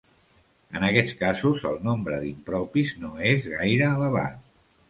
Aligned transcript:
En 0.79 0.85
aquests 0.87 1.13
casos, 1.19 1.67
el 1.71 1.77
nombre 1.89 2.19
d'impropis 2.25 2.97
no 3.05 3.15
és 3.35 3.49
gaire 3.55 3.93
elevat. 4.01 4.45